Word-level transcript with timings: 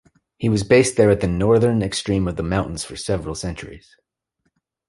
He 0.39 0.49
was 0.49 0.63
based 0.63 0.95
there 0.97 1.11
at 1.11 1.19
the 1.21 1.27
northern 1.27 1.83
extreme 1.83 2.27
of 2.27 2.35
the 2.35 2.41
mountains 2.41 2.83
for 2.83 2.95
several 2.95 3.35
centuries. 3.35 3.95